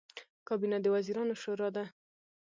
[0.47, 1.85] کابینه د وزیرانو شورا ده